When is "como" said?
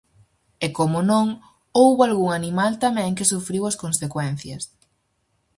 0.77-0.99